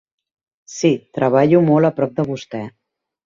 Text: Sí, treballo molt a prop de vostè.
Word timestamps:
Sí, 0.75 0.89
treballo 1.17 1.61
molt 1.67 1.89
a 1.89 1.93
prop 1.99 2.17
de 2.21 2.27
vostè. 2.33 2.63